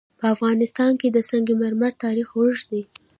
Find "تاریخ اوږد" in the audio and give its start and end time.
2.03-2.63